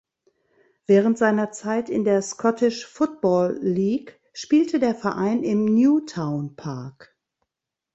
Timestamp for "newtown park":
5.63-7.15